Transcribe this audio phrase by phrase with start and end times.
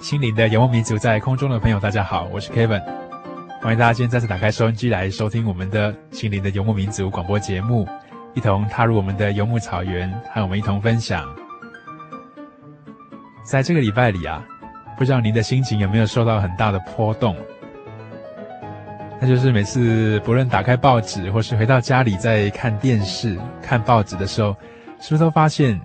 [0.00, 2.82] 心灵的游牧民族，在空中的朋友，大家好，我是 Kevin，
[3.60, 7.86] 欢迎大家今天再次打开收音机来收听我们的心灵的游牧民族广播节目，
[8.34, 11.28] 一同踏入我们的游牧草原，和我们一同分享。
[13.44, 14.44] 在这个礼拜里啊，
[14.96, 17.36] 不知道您的心情有没有受到很大的波动？
[19.20, 24.56] 那就是每次不论打开报纸，或是回到家里在看电视、看报纸的时候，
[25.00, 25.80] 是不是都发现？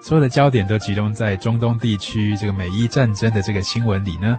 [0.00, 4.38] 所有的焦点都集中在中东地区这个美伊战争的这个新闻里呢。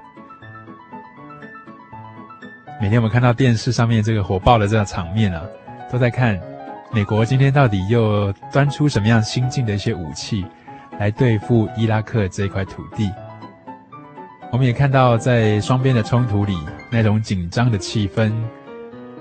[2.82, 5.44] 每天我们看到电视上面这个火爆的这个场面啊，
[5.92, 6.40] 都在看
[6.92, 10.46] 美国今天到底又端出什么样新进的一些武器
[10.98, 13.12] 来对付伊拉克这一块土地。
[14.52, 16.58] 我们也看到在双边的冲突里，
[16.90, 18.32] 那种紧张的气氛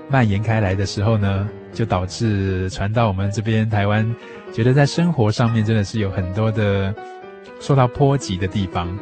[0.09, 4.15] 蔓延开来的时候呢，就导致传到我们这边台湾，
[4.53, 6.93] 觉得在生活上面真的是有很多的
[7.59, 8.97] 受到波及的地方。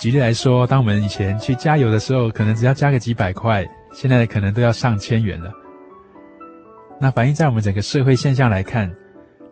[0.00, 5.52] 举例来说，当我们以前去加油的时候，可能只要加个几百块，现在可能都要上千元了。
[7.00, 8.92] 那反映在我们整个社会现象来看，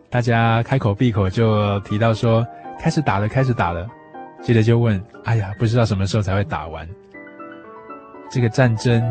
[0.09, 2.45] 大家开口闭口就提到说
[2.79, 3.87] 开始打了，开始打了，
[4.41, 6.85] 接着就问：哎呀，不知道什么时候才会打完？
[8.29, 9.01] 这个战争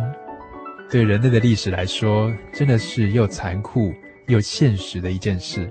[0.90, 3.94] 对人类的历史来说，真的是又残酷。
[4.26, 5.68] 又现实的一件事。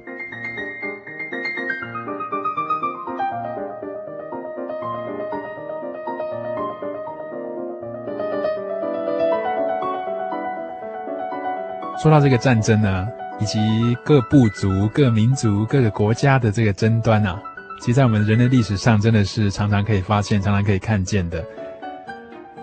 [12.02, 13.08] 说到这个战争呢，
[13.40, 13.60] 以及
[14.04, 17.42] 各部族、各民族、各个国家的这个争端啊，
[17.80, 21.42] 其实，在我们人类历史上，真的是常常可以发现、常常可以看见的。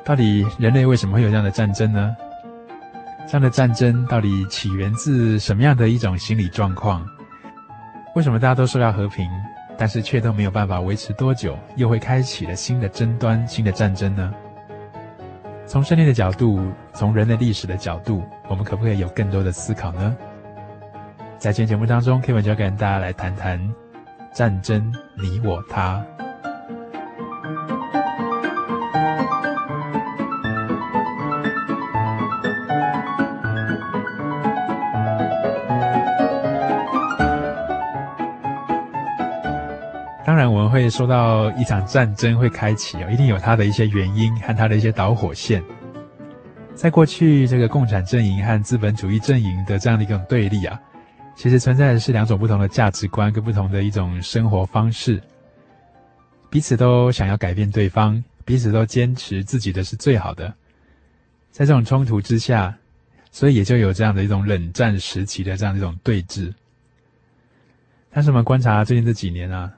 [0.05, 2.15] 到底人类为什么会有这样的战争呢？
[3.27, 7.05] 这样的战争到底起源自什么样的一种心理状况？
[8.15, 9.29] 为什么大家都说要和平，
[9.77, 14.33] 但是却都没有办法维持多久，又会开启了新的争端、新的战争呢？
[15.67, 16.61] 从圣经的角度，
[16.95, 20.17] 从人类历史的角度，我们可不可以有更多的思考呢？
[21.37, 23.61] 在今天节目当中，Kevin 就要跟大家来谈谈
[24.33, 26.03] 战争，你我他。
[40.77, 45.65] 会说到一场战争会开启哦，一定有它的一些原因和它的一些导火线。
[46.75, 50.79] 在过去，这个共产阵营和资本主义阵营的这样的一种对立啊，
[51.35, 55.19] 其实存在的是两种不同的价值观跟不同的一种生活方式，
[56.51, 60.53] 彼此都想要改变对方，彼此都坚持自己的是最好的。
[61.51, 62.77] 在这种冲突之下，
[63.33, 66.53] 所以也就有这样的一种冷战时期的这样一种对峙。
[68.11, 69.73] 但是我们观察最近这几年啊。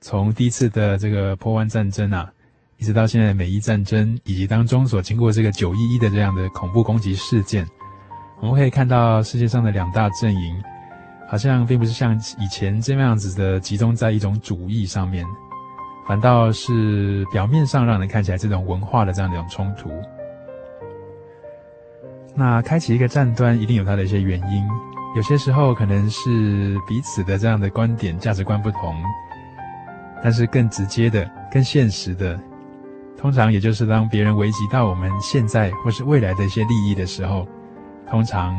[0.00, 2.30] 从第一次的这个破湾战争啊，
[2.78, 7.66] 一直到现在的美伊战争，以及当中所经过这个九一一的这样的恐怖攻击事件，
[8.40, 10.62] 我们可以看到世界上的两大阵营，
[11.28, 15.26] 好像并不是像以前这样子的集中在一种主义上面，
[16.06, 19.90] 反倒是表面上让人看起来这种文化的这样的一种冲突。
[22.36, 24.64] 那开启一个战端，一定有它的一些原因，
[25.16, 28.94] 有些时候可能是彼此的这样的观点、价值观不同。
[30.22, 32.38] 但是更直接的、更现实的，
[33.16, 37.46] 通常也就是当别人危及到我们现在或是未来的一些利益的时候，
[38.08, 38.54] 通常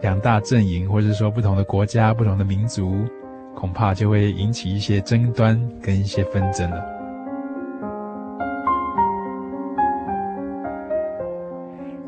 [0.00, 3.04] 两大阵营，或者说不同的国家、不同的民族，
[3.54, 6.82] 恐怕就会引起一些争端跟一些纷争了。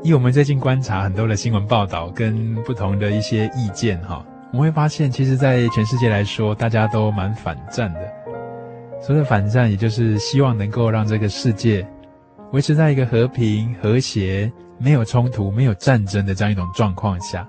[0.02, 8.15] 以我们最近观察很多的新闻报道跟不同的一些意见，哈，我们会发现，其实，在全世界来说，大家都蛮反战的。
[9.06, 11.86] 所谓的反战，也就是希望能够让这个世界
[12.50, 17.48] 维持在一个和平、和谐、没有冲突、没有战争的这样一种状况下。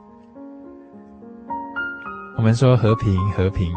[2.38, 3.74] 我们说和平，和平，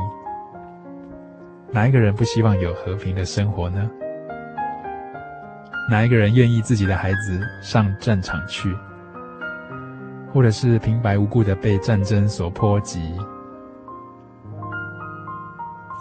[1.73, 3.91] 哪一个人不希望有和平的生活呢？
[5.91, 8.77] 哪一个人愿意自己的孩子上战场去，
[10.35, 13.01] 或者是平白无故的被战争所波及？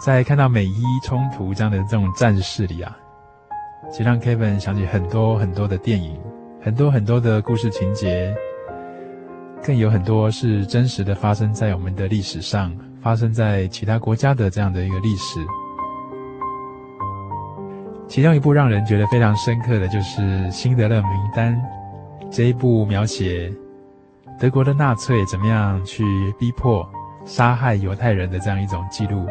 [0.00, 2.96] 在看到美伊冲突这样的这种战事里啊，
[3.90, 6.18] 其实让 Kevin 想起很多很多的电影，
[6.58, 8.34] 很多很多的故事情节，
[9.62, 15.38] 更有很多是真实的发生在我们的历史上，发生在其他国家的这样的一个历史。
[18.08, 21.54] 其中一部让人觉得非常深刻的就是《辛德勒名单》
[22.30, 23.52] 这一部描写
[24.38, 26.02] 德国的纳粹怎么样去
[26.38, 26.88] 逼迫、
[27.26, 29.28] 杀害犹太人的这样一种记录。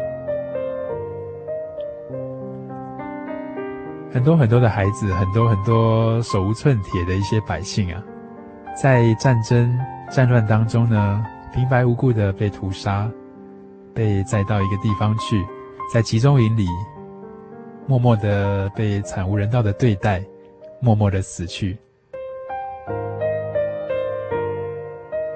[4.12, 8.02] 很多很多的孩子，很多很多手无寸铁的一些百姓啊，
[8.76, 9.78] 在战争
[10.10, 11.24] 战乱当中呢，
[11.54, 13.08] 平白无故的被屠杀，
[13.94, 15.46] 被载到一个地方去，
[15.92, 16.66] 在集中营里。
[17.86, 20.22] 默默的被惨无人道的对待，
[20.80, 21.76] 默默的死去。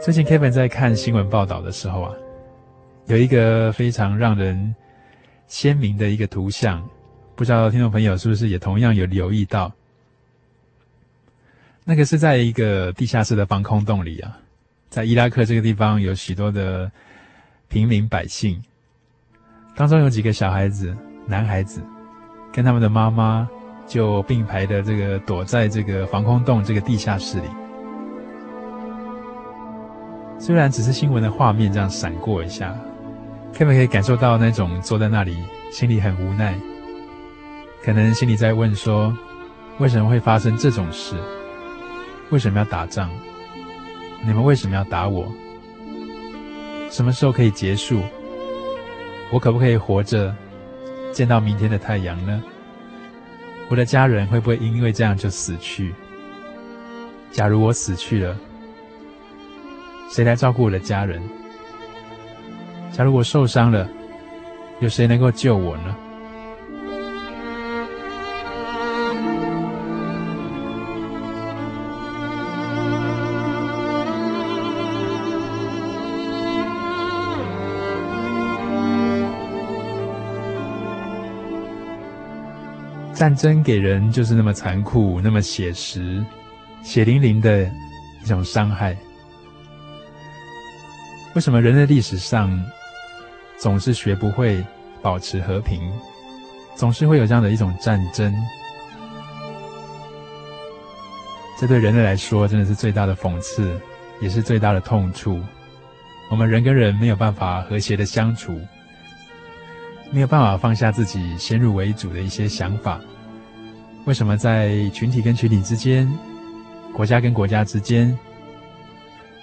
[0.00, 2.12] 最近 Kevin 在看新闻报道的时候啊，
[3.06, 4.75] 有一个非常让人
[5.47, 6.87] 鲜明的一个图像，
[7.37, 9.73] 不知道听众朋友是不是也同样有留意到？
[11.85, 14.39] 那个是在一个地下室的防空洞里啊，
[14.89, 16.91] 在伊拉克这个地方有许多的
[17.69, 18.63] 平民百姓，
[19.75, 20.97] 当中有几个小孩子，
[21.27, 21.83] 男孩子。
[22.53, 23.49] 跟他们的妈妈
[23.85, 27.49] 就并排的这个躲在这个防空洞这个地下室里，
[30.39, 32.73] 虽然只是新闻的画面这样闪过一下
[33.53, 35.37] 可不可以感受到那种坐在那里
[35.73, 36.57] 心里很无奈，
[37.85, 39.15] 可能心里在问说：
[39.79, 41.17] 为什么会发生这种事？
[42.31, 43.11] 为什么要打仗？
[44.25, 45.31] 你们为什么要打我？
[46.91, 48.01] 什么时候可以结束？
[49.31, 50.35] 我可不可以活着？
[51.13, 52.43] 见到明天的太阳呢？
[53.69, 55.95] 我的家人会不会因为这样就死去？
[57.31, 58.35] 假如我死去了，
[60.11, 61.23] 谁来照顾我的家人？
[62.93, 63.87] 假如我受伤了，
[64.81, 65.95] 有谁能够救我呢？
[83.25, 86.23] 战争给人就是那么残酷，那么写实，
[86.82, 87.62] 血淋淋的
[88.23, 88.94] 一种伤害。
[91.35, 92.62] 为什么人类历史上
[93.56, 94.62] 总是学不会
[95.00, 95.91] 保持和平，
[96.75, 98.31] 总是会有这样的一种战争？
[101.59, 103.81] 这对人类来说真的是最大的讽刺，
[104.21, 105.41] 也是最大的痛处。
[106.31, 108.61] 我们人跟人没有办法和谐的相处，
[110.11, 113.00] 没有办法放下自己先入为主的一些想法。
[114.06, 116.06] 为什么在群体跟群体之间，
[116.92, 118.16] 国家跟国家之间，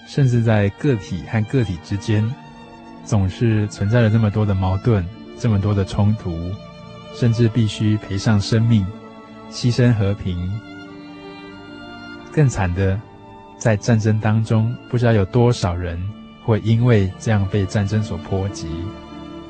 [0.07, 2.23] 甚至在个体和个体之间，
[3.03, 5.03] 总是存在着这么多的矛盾，
[5.39, 6.51] 这么多的冲突，
[7.15, 8.85] 甚至必须赔上生命，
[9.49, 10.51] 牺牲和平？
[12.31, 13.01] 更惨的，
[13.57, 15.99] 在战争当中，不知道有多少人
[16.45, 18.67] 会因为这样被战争所波及，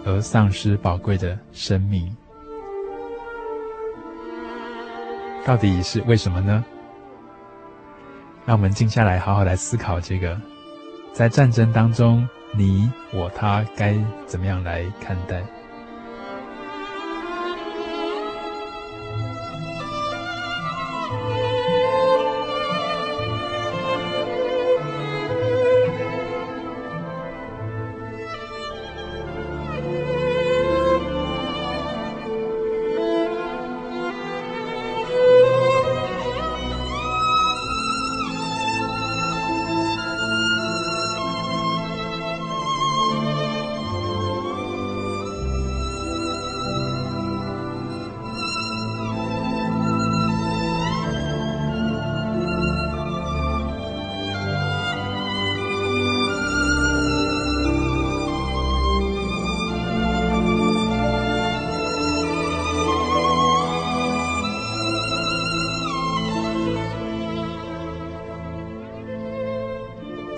[0.05, 2.15] 而丧失宝贵的生命。
[5.45, 6.63] 到底是为什么呢？
[8.45, 10.39] 让我们静下来，好好来思考这个，
[11.13, 13.95] 在战争当中，你我他该
[14.25, 15.41] 怎么样来看待？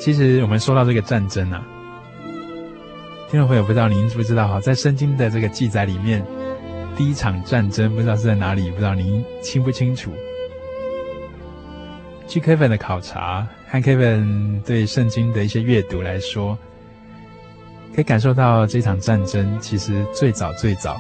[0.03, 1.65] 其实我们说到这个战争啊，
[3.29, 6.21] 听众朋友不知道您知不知道哈，在圣经的这个记载里面，
[6.97, 10.11] 第一场战争不知道是在哪里，不知道您清不清楚？
[12.27, 16.57] 据 Kevin 的考察和 Kevin 对圣经的一些阅读来说，
[17.95, 20.97] 可以感受到这场战争其实最早最早，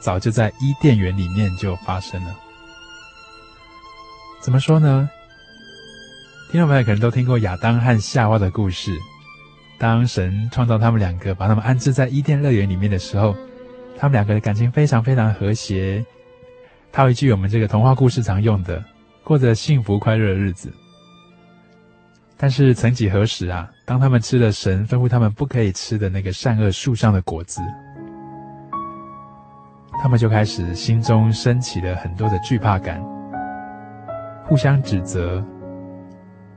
[0.00, 2.34] 早就在伊甸园里面就发生了。
[4.40, 5.06] 怎么说呢？
[6.52, 8.92] 听众朋友可能都听过亚当和夏娃的故事。
[9.78, 13.34] 当神创造他们两个，把他们安置在伊甸乐园里面的时候，
[13.96, 16.04] 他们两个的感情非常非常和谐。
[16.92, 18.84] 他有一句我们这个童话故事常用的。
[19.24, 20.70] 过着幸福快乐的日子，
[22.36, 27.62] 但是曾几何时啊，当他们吃了神吩咐他们不可以吃的那个善恶树上的果子，
[30.02, 33.02] 他们就开始心中升起了很多的惧怕感，
[34.44, 35.42] 互相指责，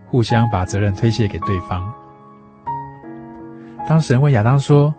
[0.08, 1.94] 互相把责任推卸给对方。
[3.88, 4.94] 当神问亚当说：“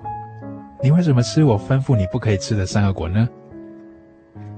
[0.83, 3.29] 你为什么吃我吩咐你不可以吃的善恶果呢？”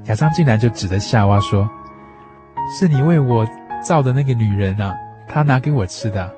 [0.07, 1.69] 亚当竟然就指着夏娃说。
[2.71, 3.47] 是你为我
[3.83, 4.95] 造的那个女人啊，
[5.27, 6.31] 她拿给我吃的。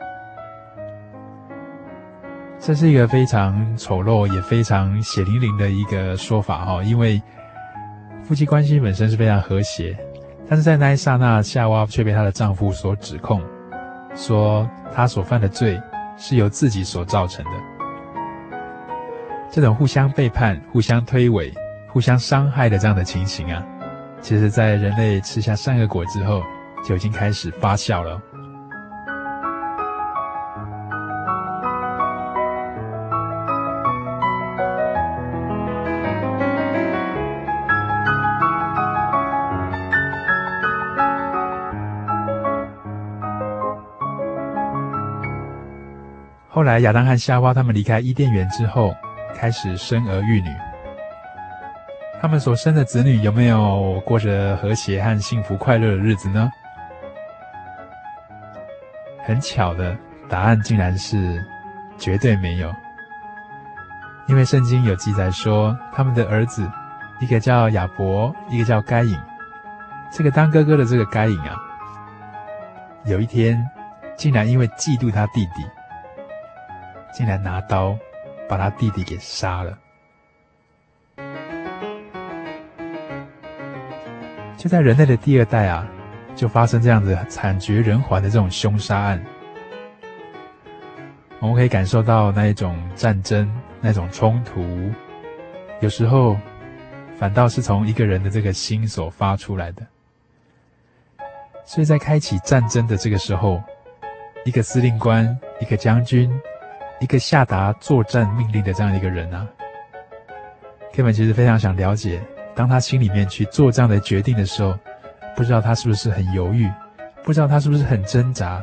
[2.61, 7.21] 这是一个非常丑陋也非常血淋淋的一个说法哈，因为
[8.23, 9.99] 夫妻关系本身是非常和谐，
[10.49, 13.43] 但是在那一刹那，夏娃却被她的丈夫所指控，
[14.15, 15.81] 说他所犯的罪
[16.17, 17.51] 是由自己所造成的。
[19.51, 21.53] 这种互相背叛、互相推诿、
[21.89, 23.65] 互相伤害的这样的情形啊。
[24.21, 26.43] 其实，在人类吃下善恶果之后，
[26.87, 28.21] 就已经开始发酵了。
[46.71, 48.95] 来，亚当和夏娃他们离开伊甸园之后，
[49.35, 50.49] 开始生儿育女。
[52.23, 56.49] 他们所生的子女有没有过着和谐和幸福快乐的日子呢？
[59.25, 59.97] 很巧的，
[60.29, 61.45] 答案竟然是
[61.99, 62.73] 绝对没有。
[64.29, 66.71] 因为圣经有记载说，他们的儿子，
[67.19, 69.19] 一个叫亚伯，一个叫该隐。
[70.13, 71.57] 这个当哥哥的这个该隐啊，
[73.07, 73.61] 有一天
[74.17, 75.67] 竟然因为嫉妒他弟弟，
[77.13, 77.99] 竟然拿刀
[78.49, 79.79] 把他弟弟给杀了。
[84.57, 85.89] 就在人类的第二代啊，
[86.37, 89.25] 就发生这样子惨绝人寰的这种凶杀案。
[91.39, 93.51] 我们可以感受到那一种战争、
[93.81, 94.63] 那种冲突，
[95.81, 96.37] 有时候
[97.19, 99.87] 反倒是从一个人的这个心所发出来的。
[101.65, 103.63] 所以在开启战争的这个时候，
[104.45, 106.31] 一个司令官、一个将军、
[107.01, 109.47] 一个下达作战命令的这样一个人啊
[110.93, 112.21] k e 其实非常想了解。
[112.55, 114.79] 当他心里面去做这样的决定的时候，
[115.35, 116.71] 不知道他是不是很犹豫，
[117.25, 118.63] 不知道他是不是很挣扎，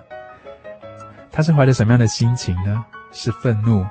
[1.31, 2.85] 他是怀着什么样的心情呢？
[3.11, 3.83] 是愤怒，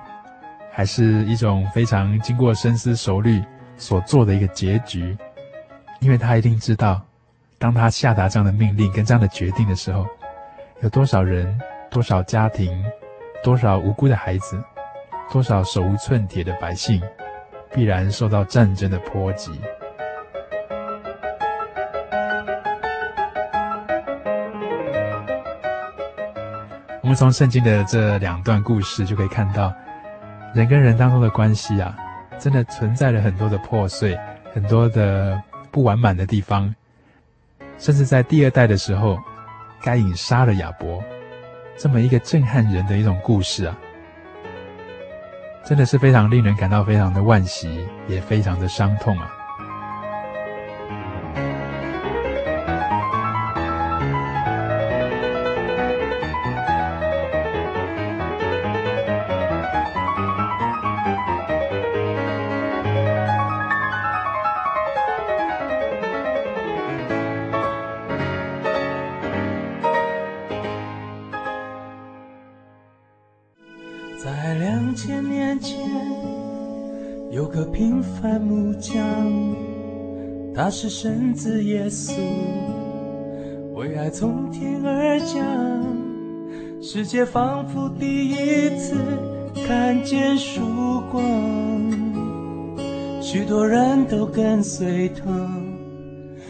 [0.71, 3.43] 还是一种非常经过深思熟虑
[3.76, 5.17] 所做的一个结局？
[6.00, 7.03] 因为他一定知道，
[7.59, 10.07] 当他下达这样的命令跟这样的决定的时候，
[10.83, 11.59] 有多少人、
[11.91, 12.85] 多少家庭、
[13.43, 14.62] 多少无辜的孩子、
[15.31, 17.00] 多少手无寸铁的百姓，
[17.73, 19.52] 必然受到战争的波及。
[27.02, 29.73] 我们从圣经的这两段故事就可以看到，
[30.52, 31.97] 人跟人当中的关系啊，
[32.37, 34.19] 真的存在了很多的破碎，
[34.52, 35.40] 很多的
[35.71, 36.75] 不完满的地方。
[37.78, 39.16] 甚至在第二代的时候，
[39.83, 41.00] 该隐杀了亚伯，
[41.78, 43.78] 这么一个震撼人的一种故事啊，
[45.64, 49.36] 真的是非常令人感到非常的惋惜，也非常的伤痛啊。
[80.78, 82.12] 是神子耶稣，
[83.73, 85.42] 为爱从天而降，
[86.83, 88.95] 世界仿佛第一次
[89.66, 90.61] 看见曙
[91.11, 91.23] 光，
[93.23, 95.25] 许多人都跟随他，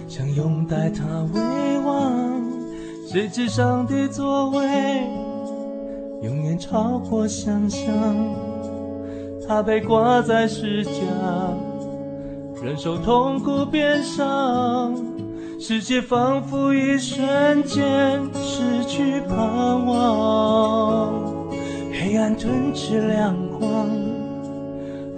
[0.09, 2.43] 想拥戴他为王，
[3.07, 4.59] 谁知上帝作为
[6.23, 7.87] 永远超过想象。
[9.47, 10.91] 他被挂在十架，
[12.67, 14.93] 忍受痛苦悲伤，
[15.61, 21.13] 世界仿佛一瞬间失去盼望，
[21.93, 23.89] 黑暗吞噬亮光，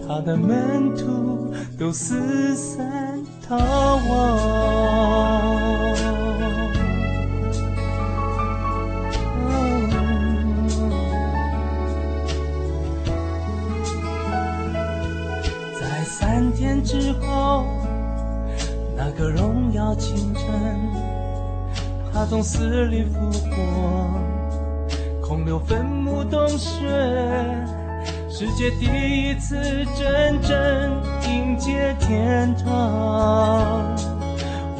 [0.07, 5.68] 他的门徒都四散逃亡。
[22.19, 23.57] 他从死里复活，
[25.23, 26.85] 空留坟墓洞穴，
[28.29, 29.55] 世界第一次
[29.97, 33.95] 真正迎接天堂，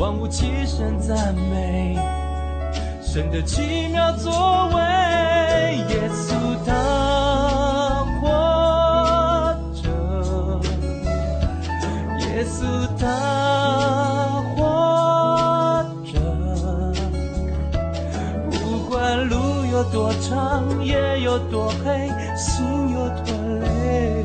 [0.01, 1.97] 万物齐声赞美
[3.01, 4.33] 神的奇妙作
[4.75, 6.35] 为，耶稣
[6.67, 6.78] 他。
[19.79, 24.25] 有多长，夜有多黑，心有多累，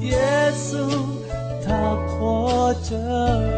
[0.00, 0.18] 耶
[0.52, 0.84] 稣
[1.64, 3.55] 他活着。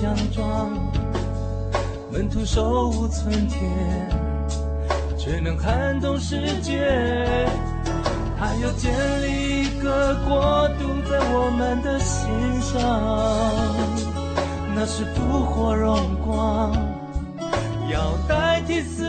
[0.00, 0.70] 强壮，
[2.12, 3.58] 门徒手无寸铁，
[5.18, 7.48] 却能撼动世界。
[8.38, 12.30] 他要建立一个国度在我们的心
[12.62, 12.78] 上，
[14.76, 16.72] 那是复活荣光，
[17.90, 19.02] 要代替死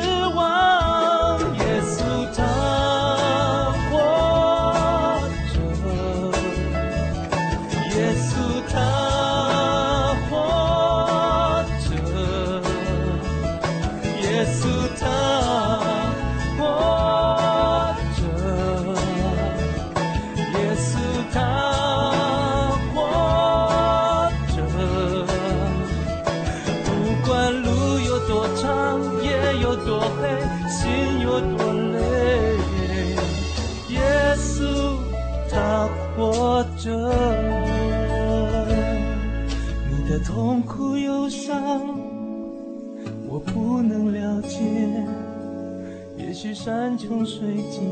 [46.62, 47.88] 山穷水尽，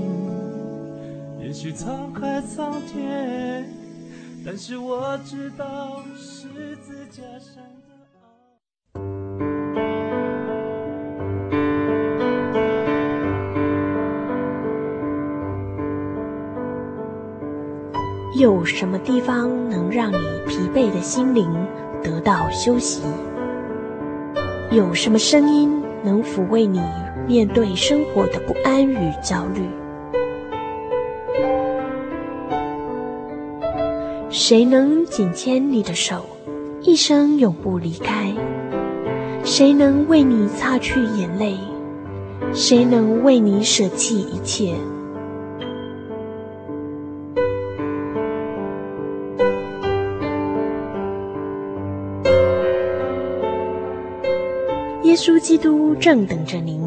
[1.39, 3.63] 也许沧海桑田，
[4.45, 7.63] 但是我知道十字架上。
[18.37, 21.49] 有什么地方能让你疲惫的心灵
[22.03, 23.01] 得到休息？
[24.71, 26.81] 有什么声音能抚慰你
[27.27, 29.61] 面对生活的不安与焦虑？
[34.29, 36.25] 谁能紧牵你的手，
[36.81, 38.33] 一生永不离开？
[39.43, 41.57] 谁能为你擦去眼泪？
[42.53, 44.73] 谁能为你舍弃一切？
[55.03, 56.86] 耶稣基督正等着您，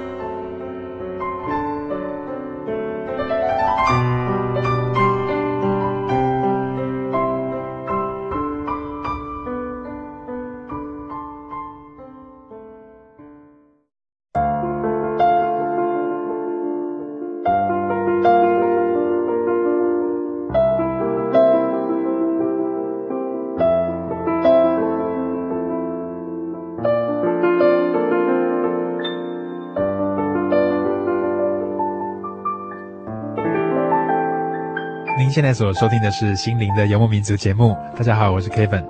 [35.31, 37.73] 现在所收听的是《心灵的游牧民族》节目。
[37.95, 38.83] 大家好，我是 Kevin，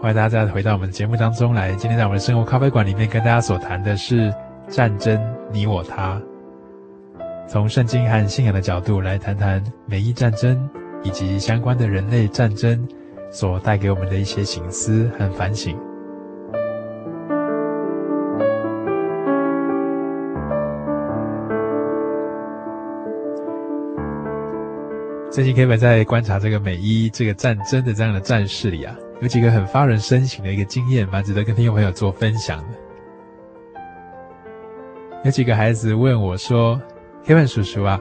[0.00, 1.70] 欢迎大家回到我们的节目当中来。
[1.74, 4.32] 今天在我们的生活咖啡馆里面，跟大家所谈的是
[4.70, 5.20] 战争、
[5.52, 6.18] 你我他。
[7.46, 10.66] 从圣经和信仰的角度来谈谈美伊战争
[11.02, 12.88] 以及相关的人类战争
[13.30, 15.76] 所带给我们的一些省思和反省。
[25.36, 32.68] 最近 Kevin 在观察这个美伊这个战争的这样的战事里啊，有几个很发人深省的一个经验，蛮值得跟听众朋友做分享的。
[35.26, 36.80] 有几个孩子问我说
[37.26, 38.00] ：“Kevin 叔叔啊，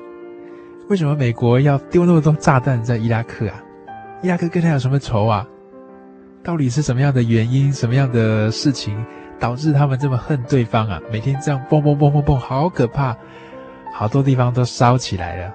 [0.88, 3.62] 为什么美国要丢那么多炸弹在伊拉克啊？
[4.24, 5.46] 伊拉克跟他有什么仇啊？
[6.42, 9.06] 到底是什么样的原因、什么样的事情
[9.42, 11.02] 导致他们这么恨对方啊？
[11.12, 13.14] 每天这样嘣嘣嘣嘣嘣，好可怕，
[13.92, 15.54] 好多地方都烧起来了。”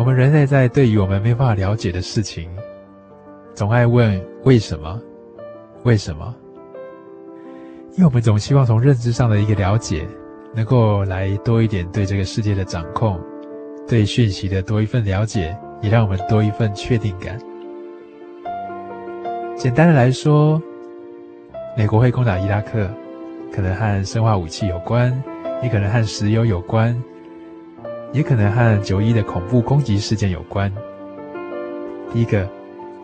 [0.00, 2.48] 我们人类在对于我们没办法了解的事情，
[3.54, 4.98] 总爱问为什么？
[5.82, 6.34] 为什么？
[7.92, 10.08] 因为我们总希望从认知上的一个了解，
[10.54, 13.20] 能够来多一点对这个世界的掌控，
[13.86, 17.38] 对讯息的多一份了解，也让我们多一份确定感。
[19.54, 20.58] 简单的来说，
[21.76, 22.88] 美国会攻打伊拉克，
[23.52, 25.12] 可能和生化武器有关，
[25.62, 26.96] 也可能和石油有关。
[28.12, 30.72] 也可能和九一的恐怖攻击事件有关。
[32.12, 32.48] 第一个，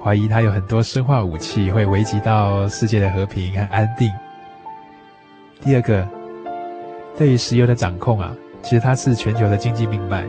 [0.03, 4.11] 怀疑它有很多生化武器，会危及到世界的和平和安定。
[5.63, 6.07] 第二个，
[7.17, 10.25] 对于石油的掌控啊，其实它是全球的经济命脉。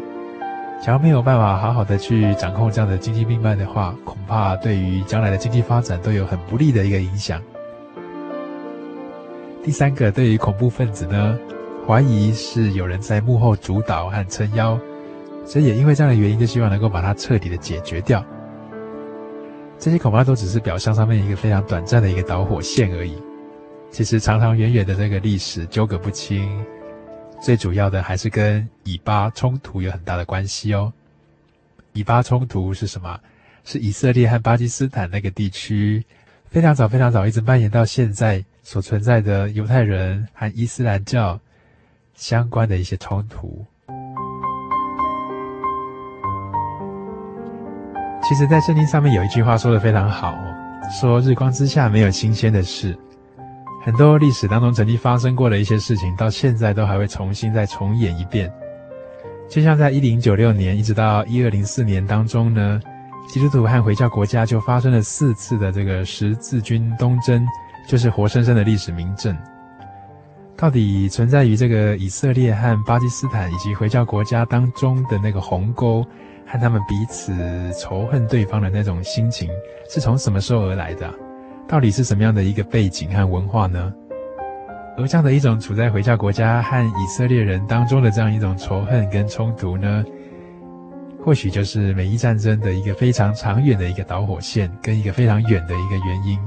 [0.80, 7.42] 假如没有办法好好的去掌控这样的经济命脉的话，恐怕对于将来的经济发展都有很不利的一个影响。
[9.64, 11.36] 第三个，对于恐怖分子呢，
[11.88, 14.78] 怀疑是有人在幕后主导和撑腰，
[15.46, 18.22] 所以也因为这样的原因，就希望能够把它彻底的解决掉。
[19.80, 23.16] 这些恐怕都只是表象上面一个非常短暂的一个导火线而已。
[23.90, 26.62] 其实长长远远的这个历史纠葛不清，
[27.40, 30.92] 最主要的还是跟以巴冲突有很大的关系哦。
[31.94, 33.18] 以巴冲突是什么？
[33.64, 36.04] 是以色列和巴基斯坦那个地区，
[36.50, 41.40] 非常早非常早一直蔓延到现在所存在的犹太人和伊斯兰教。
[42.18, 43.64] 相关的一些冲突，
[48.24, 50.36] 其实，在圣经上面有一句话说得非常好，
[51.00, 52.98] 说“日光之下没有新鲜的事”。
[53.86, 58.52] 很多历史当中曾经发生过的一些事情，到现在都还会重新再重演一遍。
[59.48, 62.82] 就像在一零九六年一直到一二零四年当中呢，
[63.30, 67.46] 基督徒和回教国家就发生了四次的这个十字军东征，
[67.88, 69.38] 就是活生生的历史名证。
[70.58, 76.04] 到底存在于这个以色列和巴基斯坦以及回教国家当中的那个鸿沟，
[76.48, 77.32] 和他们彼此
[77.80, 79.48] 仇恨对方的那种心情，
[79.88, 81.14] 是从什么时候而来的？
[81.68, 83.94] 到底是什么样的一个背景和文化呢？
[84.98, 90.04] 而这样的一种处在回教国家和以色列人当中的这样一种仇恨跟冲突呢，
[91.24, 96.40] 或许就是美伊战争的一个非常长远的一个导火线，跟一个非常远的一个原因。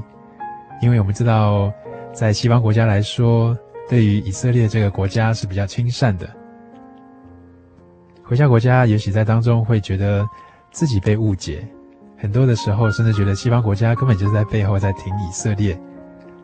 [0.81, 1.71] 因为我们知道，
[2.11, 3.57] 在西方国家来说，
[3.91, 6.25] 对于以色列这个国家是比较亲善的，
[8.23, 10.25] 回教国家也许在当中会觉得
[10.71, 11.67] 自己被误解，
[12.17, 15.77] 很多的时候甚至觉得西方国家根本就是在背后在挺以色列，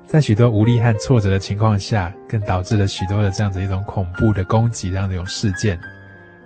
[0.06, 5.80] 在许多无力和挫折的情况下，更导致了许多的这样子一种恐怖的攻击这样的一种事件，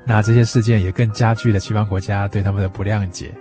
[0.06, 3.34] 那这些事件也更加剧了西方国家对他们的不谅解。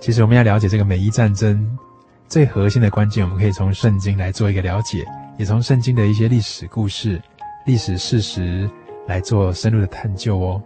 [0.00, 1.78] 其实我们要了解这个美伊战争
[2.26, 5.04] 最核心的关键，我们可以从圣经来做一个了解。
[5.38, 7.20] 也从圣经的一些历史故事、
[7.66, 8.68] 历史事实
[9.06, 10.62] 来做深入的探究哦。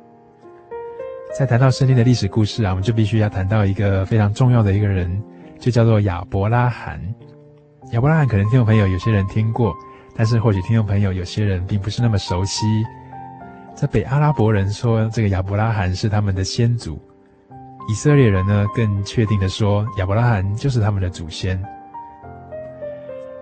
[1.36, 5.22] 在谈到圣经的历史故事啊，我们就必须要谈到一个非常重要的一个人，
[5.58, 7.00] 就叫做亚伯拉罕。
[7.92, 9.74] 亚伯拉罕可能听众朋友有些人听过，
[10.14, 12.64] 但是或许听众朋友有些人并不是那么熟悉。
[13.74, 17.00] 在北阿拉伯人说这个亚伯拉罕是他们的先祖，
[17.88, 21.60] 以色列人呢更确定的说亚伯拉罕就是他们的祖先。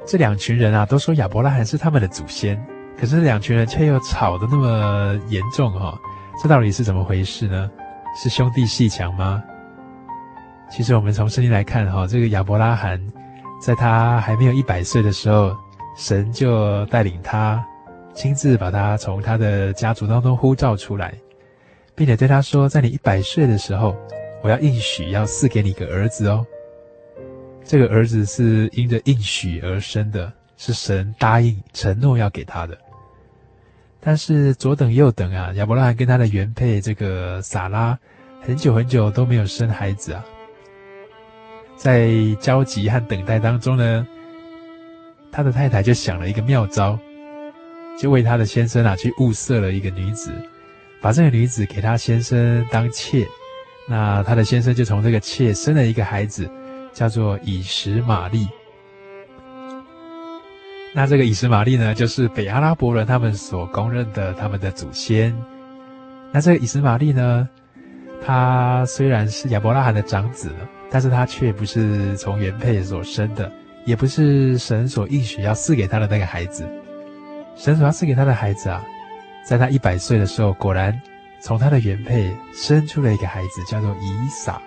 [0.08, 2.58] 这两群人啊，都说亚伯拉罕是他们的祖先，
[2.98, 5.98] 可是这两群人却又吵得那么严重哈、哦，
[6.42, 7.70] 这到底是怎么回事呢？
[8.16, 9.44] 是兄弟鬩墙吗？
[10.70, 12.98] 其实我们从圣经来看哈，这个亚伯拉罕
[13.60, 15.54] 在他还没有一百岁的时候，
[15.94, 17.62] 神就带领他
[18.14, 21.12] 亲自把他从他的家族当中呼召出来，
[21.94, 23.94] 并且对他说，在你一百岁的时候，
[24.42, 26.46] 我要应许要赐给你一个儿子哦。
[27.68, 32.74] 这个儿子是因着应许而生的，是神答应承诺要给他的。
[34.00, 37.98] 但是左等右等啊，亚伯拉罕跟他的原配这个撒拉，
[38.40, 40.24] 很久很久都没有生孩子啊。
[41.76, 44.08] 在焦急和等待当中呢，
[45.30, 46.98] 他的太太就想了一个妙招，
[47.98, 50.32] 就为他的先生啊去物色了一个女子，
[51.02, 53.28] 把这个女子给他先生当妾。
[53.86, 56.50] 那他的先生就从这个妾生了一个孩子，
[56.92, 58.48] 叫做以实玛利。
[60.94, 65.36] 那这个以实玛利呢，就是北阿拉伯人他们所公认的他们的祖先。
[66.32, 67.48] 那这个以实玛利呢，
[68.24, 70.50] 他虽然是亚伯拉罕的长子，
[70.90, 73.52] 但是他却不是从原配所生的，
[73.84, 76.66] 也不是神所应许要赐给他的那个孩子。
[77.56, 78.82] 神所要赐给他的孩子啊，
[79.44, 81.00] 在他一百岁的时候，果然。
[81.40, 84.60] 从他的原配生出了一个孩子，叫做以撒。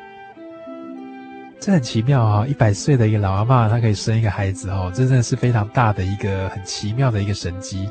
[1.61, 7.87] 这很奇妙啊、一百岁的一个老阿妈，她可以生一个孩子哦，这真的是非常大的一个很奇妙的一个神迹。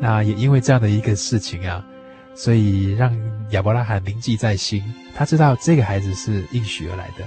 [0.00, 1.84] 那也因为这样的一个事情啊，
[2.34, 3.16] 所以让
[3.50, 4.82] 亚伯拉罕铭记在心。
[5.14, 7.24] 他知道这个孩子是应许而来的。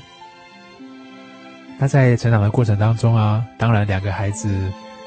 [1.80, 4.54] 那在成长的过程当中啊，当然两个孩子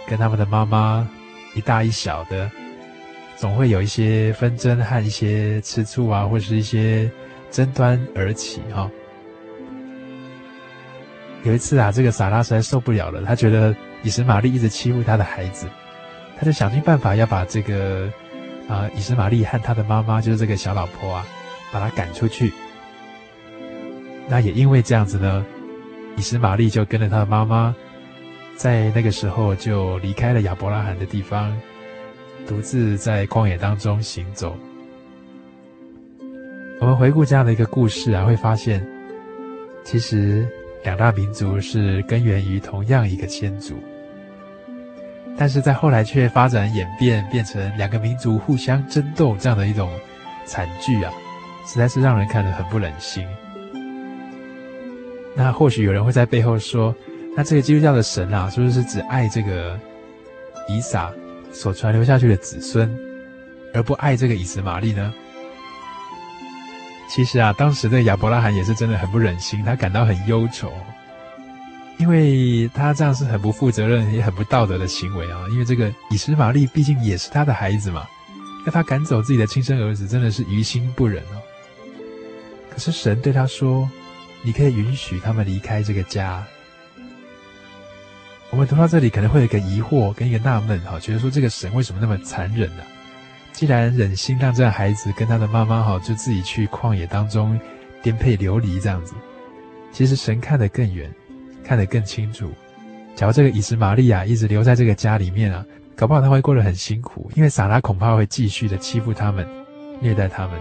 [0.08, 1.06] 跟他们的妈妈
[1.54, 2.50] 一大一小的。
[3.36, 7.10] 总会有一些纷争和一些吃醋啊，或是一些
[7.50, 8.90] 争端而起哈、
[11.46, 15.68] 有一次啊，这个撒拉实在受不了了，他觉得以实玛利一直欺负他的孩子，
[16.36, 18.10] 他就想尽办法要把这个
[18.68, 21.26] 啊以实玛利和他的妈妈，就是这个小老婆啊，
[21.72, 22.52] 把他赶出去。
[24.28, 25.46] 那也因为这样子呢，
[26.16, 27.72] 以实玛利就跟着他的妈妈，
[28.56, 31.56] 在那个时候就离开了亚伯拉罕的地方。
[32.44, 34.56] 独自在旷野当中行走。
[36.80, 38.86] 我们回顾这样的一个故事啊，会发现，
[39.82, 40.48] 其实
[40.84, 43.74] 两大民族是根源于同样一个先祖，
[45.36, 49.90] 但是在后来却发展演变，变成两个民族互相争斗这样的一种
[50.44, 51.12] 惨剧啊，
[51.66, 53.26] 实在是让人看得很不忍心。
[55.34, 56.94] 那或许有人会在背后说，
[57.36, 59.78] 那这个基督教的神啊，是不是只爱这个
[60.68, 61.12] 以撒？
[61.52, 62.94] 所传留下去的子孙，
[63.72, 65.12] 而不爱这个以实玛利呢？
[67.08, 70.72] 其实啊，当时的亚伯拉罕也是真的很不忍心，他感到很忧愁，
[71.98, 75.44] 因为他这样是很不负责任也很不道德的行为啊。
[75.50, 78.06] 因为这个以实玛利毕竟也是他的孩子嘛，
[78.66, 81.40] 要他赶走自己的亲生儿子，真的是于心不忍哦。
[82.70, 83.88] 可是神对他说
[84.42, 86.44] ：“你可以允许他们离开这个家。”
[88.50, 92.82] 我们读到这里可能会有一个疑惑跟一个纳闷哈，觉得说这个神为什么那么残忍呢？
[93.56, 97.58] 既然忍心让这个孩子跟他的妈妈哈，就自己去旷野当中
[98.02, 99.14] 颠沛流离这样子，
[99.90, 101.10] 其实神看得更远，
[101.64, 102.50] 看得更清楚。
[103.14, 105.64] 假如这个以实玛利亚一直留在这个家里面啊，
[105.94, 109.48] 搞不好他会过得很辛苦，因为撒拉恐怕会继续的欺负他们，
[110.00, 110.60] 虐待他们。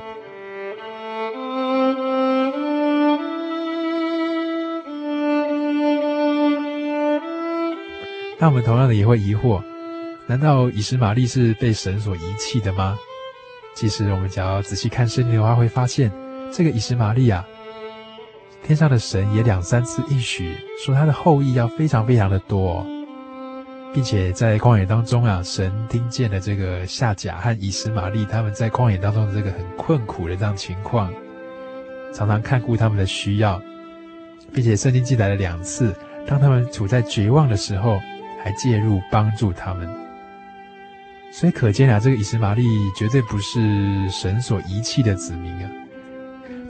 [8.40, 9.62] 那我们同样的也会疑惑：
[10.28, 12.98] 难道以实玛利是被神所遗弃的吗？
[13.76, 16.12] 其实我们只要仔细看圣经的话，会发现
[16.52, 17.46] 这个以实玛利啊，
[18.64, 22.84] 天上的神也两三次应许说他的后裔要非常非常的多，
[23.94, 31.14] 并且在旷野当中啊，神听见了这个夏甲和以实玛利他们在旷野当中的这个很困苦的这样情况，
[32.12, 33.62] 常常看顾他们的需要，
[34.52, 35.94] 并且圣经记载了两次，
[36.26, 38.00] 当他们处在绝望的时候。
[38.44, 39.90] 还介入帮助他们，
[41.38, 42.64] 所以可见啊，这个以实玛利
[42.96, 45.70] 绝对不是神所遗弃的子民啊。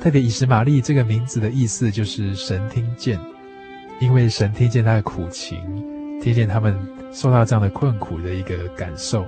[0.01, 3.19] 特别以实玛利这个名字的意思就是神听见，
[3.99, 5.60] 因为神听见他的苦情，
[6.19, 6.75] 听见他们
[7.13, 9.23] 受到这样的困苦的一个感受。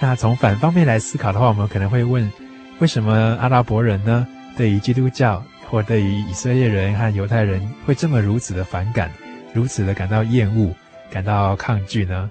[0.00, 2.30] 那从反方面来思考的话，我们可能会问：
[2.78, 4.24] 为什么阿拉伯人呢，
[4.56, 9.10] 对于基督教或对于以色列人和犹太人会这么如此的反感？
[9.52, 10.72] 如此的感到厌恶，
[11.10, 12.30] 感到抗拒呢？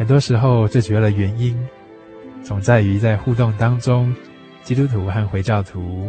[0.00, 1.54] 很多时候，最主要的原因，
[2.42, 4.10] 总在于在互动当中，
[4.62, 6.08] 基督徒和回教徒、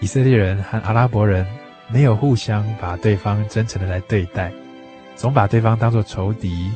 [0.00, 1.46] 以色列人和阿拉伯人，
[1.92, 4.50] 没有互相把对方真诚的来对待，
[5.16, 6.70] 总把对方当作仇敌，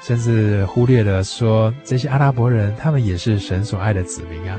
[0.00, 4.58] 甚至忽略了说，这些阿拉伯人，他们也是神所爱的子民啊。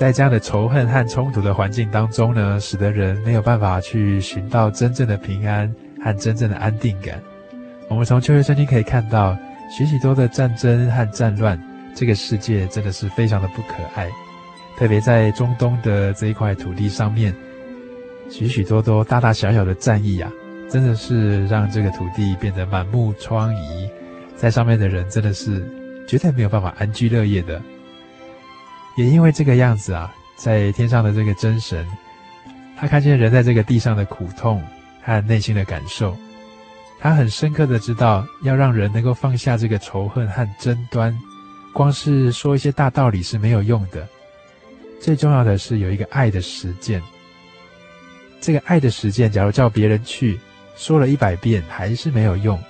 [0.00, 5.70] 在这样的仇恨和冲突的环境当中呢，使得人没有办法去寻到真正的平安
[6.02, 7.20] 和真正的安定感。
[7.86, 9.36] 我们从旧约圣经可以看到，
[9.70, 11.62] 许许多多的战争和战乱，
[11.94, 14.08] 这个世界真的是非常的不可爱。
[14.78, 17.34] 特别在中东的这一块土地上面，
[18.30, 20.32] 许许多多大大小小的战役啊，
[20.70, 23.90] 真的是让这个土地变得满目疮痍，
[24.34, 25.62] 在上面的人真的是
[26.08, 27.60] 绝对没有办法安居乐业的。
[29.00, 31.86] 也因为这个样子啊，在天上的这个真神，
[32.78, 34.62] 他看见人在这个地上的苦痛
[35.02, 36.14] 和内心的感受，
[37.00, 41.18] 他很深刻的知道，要让人能够放下这个仇恨和争端，
[41.72, 44.06] 光是说一些大道理是没有用的。
[45.00, 47.02] 最重要的是有一个爱的实践。
[48.38, 50.38] 这个爱的实践，假如叫别人去
[50.76, 52.62] 说了一百遍，还是没有用。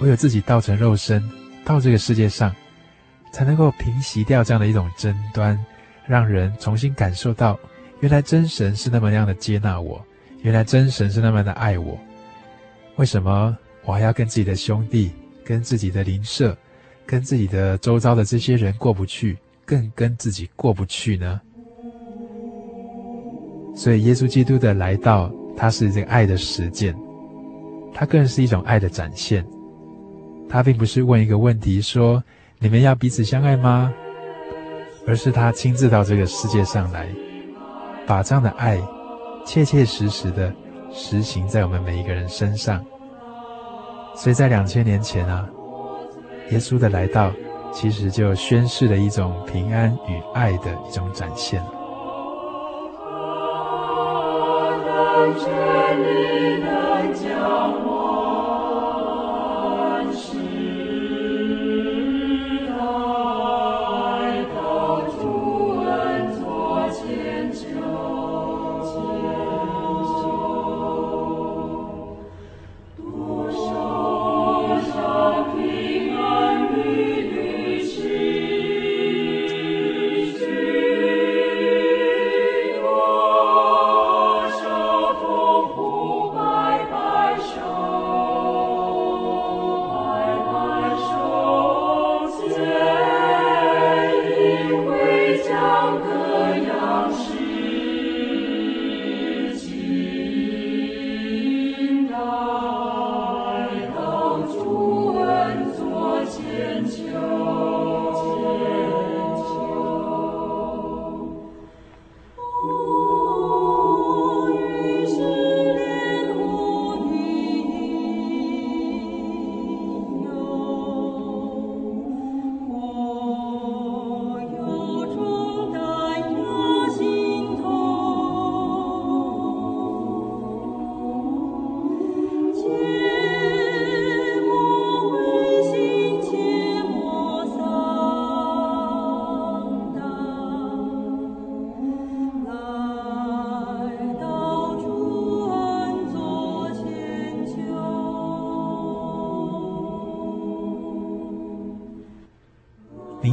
[0.00, 1.26] 唯有自己道成肉身
[1.64, 2.54] 到这个世界上，
[3.32, 5.58] 才能够平息掉这样的一种争端，
[6.06, 7.58] 让人重新感受到，
[8.00, 10.04] 原来真神是那么样的接纳我，
[10.42, 11.98] 原来真神是那么的爱我。
[12.96, 15.12] 为什么我还要跟自己的兄弟、
[15.44, 16.56] 跟自己的邻舍、
[17.04, 21.40] 跟自己的周遭的这些人过不去，更跟自己过不去呢？
[23.74, 26.96] 所以，耶稣基督的来到，他是这个爱的实践，
[27.92, 29.46] 他更是一种爱的展现。
[30.48, 32.22] 他并不是问一个问题说
[32.58, 33.92] ：“你们要彼此相爱吗？”
[35.08, 37.06] 而是他亲自到这个世界上来，
[38.08, 38.76] 把这样的爱
[39.44, 40.52] 切切实实的
[40.92, 42.84] 实行在我们每一个人身上。
[44.16, 45.48] 所以在两千年前啊，
[46.50, 47.30] 耶稣的来到，
[47.72, 51.62] 其实就宣示了一种平安与爱的一种展现。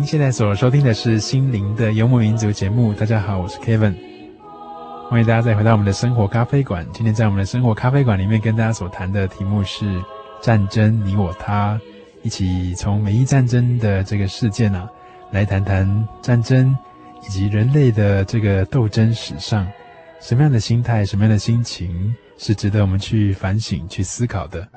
[0.06, 2.94] 现在所收听的是《心灵的游牧民族》节目。
[2.94, 3.96] 大家好，我是 Kevin，
[5.10, 6.86] 欢迎大家再回到我们的生活咖啡馆。
[6.94, 10.04] 今天在我们的生活咖啡馆里面，跟大家所谈的题目是
[10.42, 11.80] 战争，你我他，
[12.22, 14.90] 一起从美伊战争的这个事件啊，
[15.32, 16.76] 来谈谈战争
[17.26, 19.66] 以及人类的这个斗争史上，
[20.20, 24.68] 什么样的心态、什么样的心情是值得我们去反省、去思考的。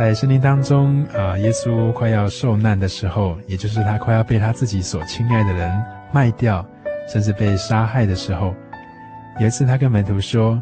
[0.00, 5.70] 在圣经当中，啊，耶稣快要受难的时候，也就是他快要被他自己所亲爱的人
[6.10, 6.66] 卖掉，
[7.06, 8.54] 甚至被杀害的时候，
[9.38, 10.58] 有一次他跟门徒说：“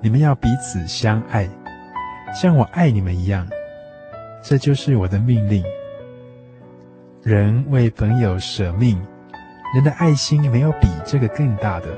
[0.00, 1.48] 你们要彼此相爱，
[2.32, 3.44] 像我爱你们一样，
[4.40, 5.64] 这就是我的命令。
[7.24, 8.96] 人为朋友舍命，
[9.74, 11.88] 人的爱心没有比这个更大的。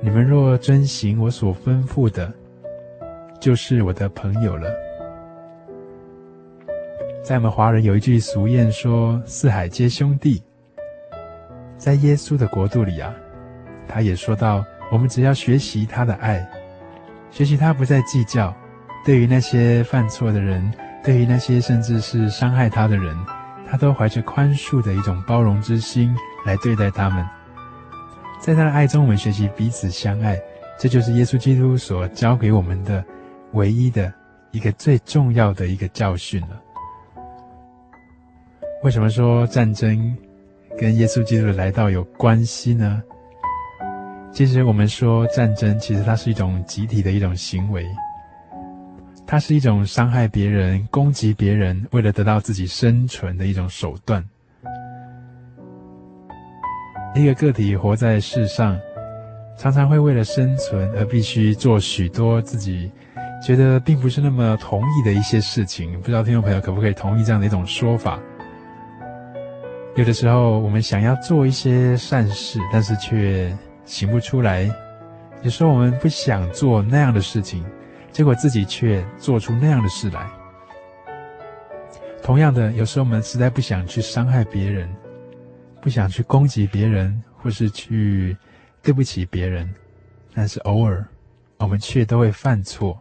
[0.00, 2.32] 你们若遵行我所吩咐的，
[3.38, 4.70] 就是我的朋友了。”
[7.24, 10.42] 在我们华人有一句俗谚说：“四海皆兄弟。”
[11.78, 13.14] 在耶稣的国度里啊，
[13.88, 14.62] 他也说到：
[14.92, 16.46] 我们只要学习他的爱，
[17.30, 18.54] 学习他不再计较，
[19.06, 20.70] 对于那些犯错的人，
[21.02, 23.16] 对于那些甚至是伤害他的人，
[23.66, 26.14] 他都怀着宽恕的一种包容之心
[26.44, 27.26] 来对待他们。
[28.38, 30.38] 在他的爱中，我们学习彼此相爱，
[30.78, 33.02] 这就是耶稣基督所教给我们的
[33.52, 34.12] 唯一的
[34.50, 36.60] 一个最重要的一个教训了。
[38.84, 40.14] 为什么说战争
[40.78, 43.02] 跟耶稣基督的来到有关系呢？
[44.30, 47.86] 其实我们说战争，其实它是一种集体的一种行为，
[49.26, 54.22] 它是一种伤害别人、攻击别人，为了得到自己生存的一种手段。
[57.14, 58.78] 一个个体活在世上，
[59.56, 62.92] 常常会为了生存而必须做许多自己
[63.42, 65.98] 觉得并不是那么同意的一些事情。
[66.00, 68.20] 不知道听众朋友可不可以同意这样的一种说法？
[69.96, 74.68] 有的时候，我们想要做一些善事，但是却行不出来；
[75.42, 77.64] 有时候，我们不想做那样的事情，
[78.10, 80.28] 结果自己却做出那样的事来。
[82.24, 84.92] 同样的，有时候我们实在不想去伤害别人，
[85.80, 88.36] 不想去攻击别人，或是去
[88.82, 89.72] 对不起别人，
[90.34, 91.06] 但是偶尔，
[91.58, 92.98] 我们却都会犯错。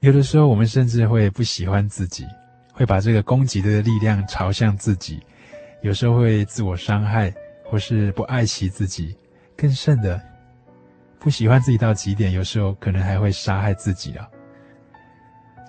[0.00, 2.24] 有的时候，我们甚至会不喜欢自己。
[2.76, 5.18] 会把这个攻击的力量朝向自己，
[5.80, 7.32] 有时候会自我伤害，
[7.64, 9.16] 或是不爱惜自己，
[9.56, 10.20] 更甚的，
[11.18, 14.28] 不喜欢自己到极点，有时候可能还会杀害自己啊。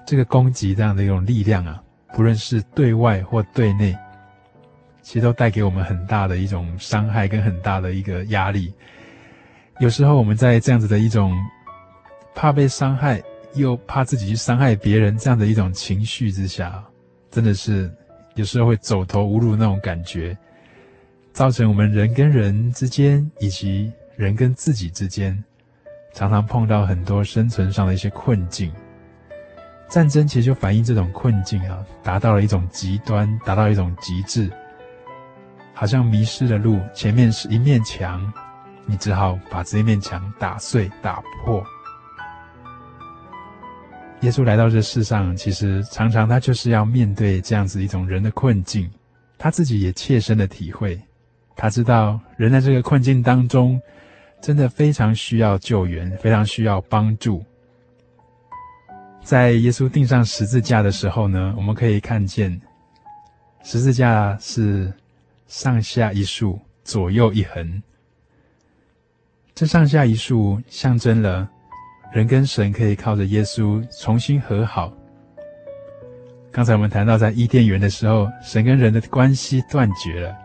[0.05, 1.81] 这个攻击这样的一种力量啊，
[2.13, 3.97] 不论是对外或对内，
[5.01, 8.73] 其实都带给我们很大的一种伤害跟很大的一个压力。
[9.79, 11.33] 有时候我们在这样子的一种
[12.35, 16.83] 怕被伤害，又怕自己去伤害别人这样的一种情绪之下。
[17.29, 17.91] 真的是
[18.35, 20.37] 有时候会走投无路那种感觉，
[21.33, 25.43] 造成我们人跟人之间，以及人跟自己之间，
[26.13, 28.71] 常常碰到很多生存上的一些困境。
[29.89, 34.51] 战争其实就反映这种困境啊，达到了一种极端，达到一种极致，
[35.73, 38.21] 好像迷失了路，前面是一面墙，
[38.85, 41.63] 你只好把这一面墙打碎、打破。
[44.21, 48.89] 耶稣来到这世上，其实常常他就是要面对这样子一种人的困境，
[49.37, 50.99] 他自己也切身的体会，
[51.55, 53.79] 他知道人在这个困境当中，
[54.41, 57.43] 真的非常需要救援，非常需要帮助。
[59.23, 62.59] 在耶稣钉上十字架的时候呢，我们可以看见，
[63.63, 64.91] 十字架是
[65.47, 67.83] 上下一竖，左右一横，
[69.53, 71.47] 这上下一竖象征了。
[72.11, 74.91] 人跟神可以靠着耶稣重新和好。
[76.51, 80.35] 刚才我们谈到，在伊甸园的时候，神跟人的关系断绝了，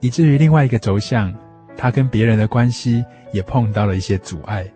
[0.00, 1.32] 以至于另外一个轴向，
[1.76, 4.66] 他跟别人的关系也碰到了一些阻碍，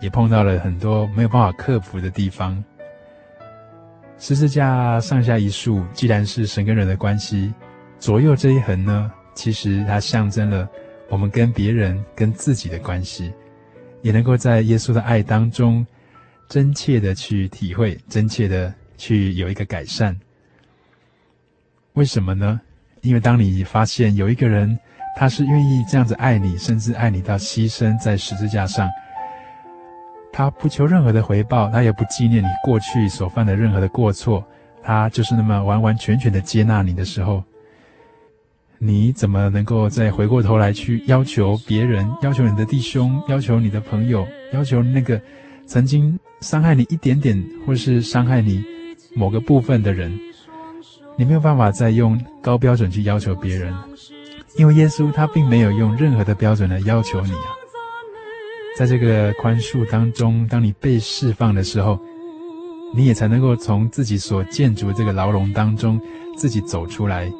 [0.00, 2.62] 也碰到了很多没有办法克服的地方。
[4.18, 7.54] 十字架上下一竖，既然是神跟人的关系，
[7.98, 10.68] 左右这一横呢，其实它象征了
[11.08, 13.32] 我们跟别人、跟自己的关系。
[14.02, 15.86] 也能够在耶稣的爱当中，
[16.48, 20.18] 真切的去体会，真切的去有一个改善。
[21.94, 22.60] 为什么呢？
[23.02, 24.78] 因为当你发现有一个人，
[25.16, 28.88] 他是愿意这样子爱你，甚至爱你到牺牲在十字架上，
[30.32, 34.44] 他不求任何的回报，他也不纪念你过去所犯的任何的过错，
[34.82, 37.42] 他就是那么完完全全的接纳你的时候。
[38.82, 45.20] 你怎么能够再回过头来去要求别人，要求你的弟兄，要求你的朋友，要求那个
[45.66, 48.64] 曾经伤害你一点点，或是伤害你
[49.14, 50.18] 某个部分的人？
[51.18, 53.74] 你没有办法再用高标准去要求别人，
[54.56, 57.52] 因为耶稣他并没有用任何的标准来要求你啊。
[58.78, 62.00] 在这个宽恕当中，当你被释放的时候，
[62.94, 66.00] 你也才能够从自己所建筑的这个牢笼当中
[66.34, 67.30] 自己走出来。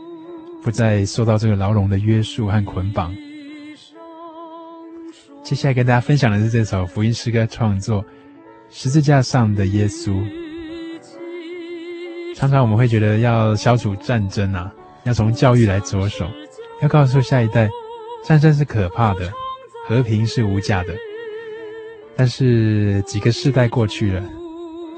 [0.63, 3.15] 不再受到这个牢笼的约束和捆绑。
[5.43, 8.03] 接下来跟大家分享的是这首福音诗歌创作
[8.71, 10.13] 《十字架上的耶稣》。
[12.37, 14.73] 常常我们会觉得要消除战争啊，
[15.05, 16.27] 要从教育来着手，
[16.83, 17.69] 要告诉下一代，
[18.25, 19.31] 战争是可怕的，
[19.87, 20.95] 和平是无价的。
[22.17, 24.23] 但是几个世代过去了，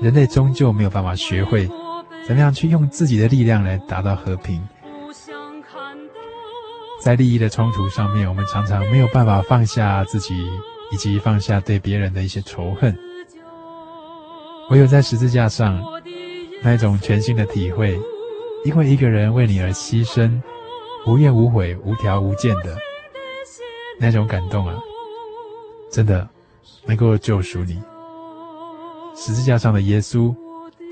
[0.00, 1.68] 人类终究没有办法学会
[2.26, 4.60] 怎么样去用自己的力量来达到和平。
[7.04, 10.34] 在利益的冲突上面，我们常常没有办法放下自己，
[10.92, 12.96] 以及放下对别人的一些仇恨。
[14.70, 15.82] 唯有在十字架上，
[16.62, 17.98] 那一种全新的体会，
[18.64, 20.40] 因为一个人为你而牺牲，
[21.04, 22.76] 无怨无悔、无条无间的
[23.98, 24.76] 那种感动啊，
[25.90, 26.28] 真的
[26.86, 27.82] 能够救赎你。
[29.16, 30.32] 十字架上的耶稣，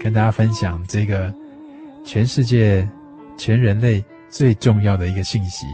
[0.03, 1.33] 跟大家分享这个
[2.05, 2.87] 全世界、
[3.39, 5.67] 全人类最重要的一个信息。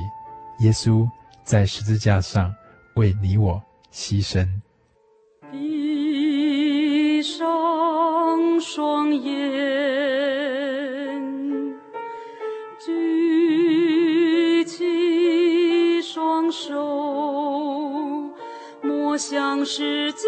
[0.61, 1.07] 耶稣
[1.45, 2.55] 在十字架上
[2.95, 4.49] 为你我牺牲。
[5.53, 9.33] 闭上双眼，
[12.79, 16.75] 举起双手，
[18.83, 20.19] 默想施教，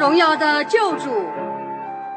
[0.00, 1.10] 荣耀的救主，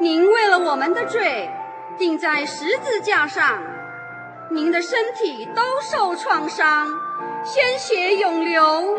[0.00, 1.50] 您为了我们的罪
[1.98, 3.62] 钉在十字架上，
[4.50, 6.88] 您的身体都受创伤，
[7.44, 8.98] 鲜血涌流。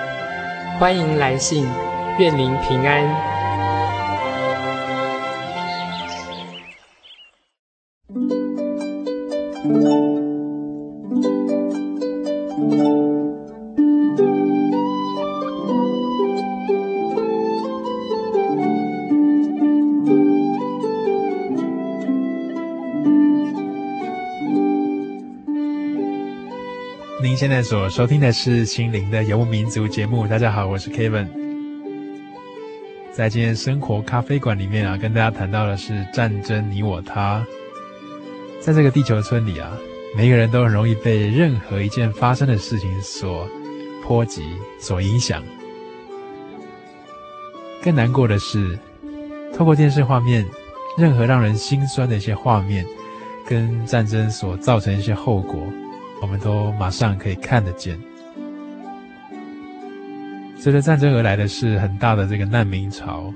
[0.81, 1.63] 欢迎来信，
[2.17, 3.05] 愿您平安。
[27.41, 30.27] 现在所收听的是《心灵的游牧民族》节目。
[30.27, 31.27] 大家好，我是 Kevin。
[33.11, 37.43] 在今天生活咖啡馆里面啊，跟大家谈到的是战争你我他。
[38.59, 39.75] 在这个地球村里啊，
[40.15, 43.49] 每个人都很容易被任何一件发生的事情所
[44.05, 44.43] 波及、
[44.79, 45.41] 所影响。
[47.81, 48.77] 更难过的是，
[49.51, 50.45] 透过电视画面，
[50.95, 52.85] 任何让人心酸的一些画面，
[53.47, 55.59] 跟战争所造成一些后果。
[56.21, 57.99] 我们都马上可以看得见。
[60.55, 63.33] 随着战争而来的是很大的这个难民潮，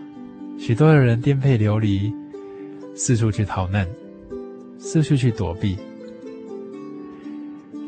[0.59, 2.13] 许多的人颠沛流离，
[2.95, 3.87] 四处去逃难，
[4.77, 5.75] 四处去躲避。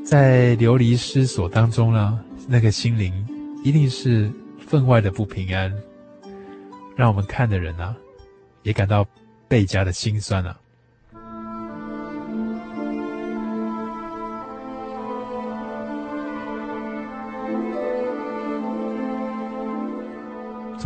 [0.03, 3.13] 在流离失所当中呢，那个心灵
[3.63, 5.71] 一定是分外的不平安，
[6.95, 7.95] 让我们看的人啊，
[8.63, 9.05] 也感到
[9.47, 10.57] 倍加的心酸啊。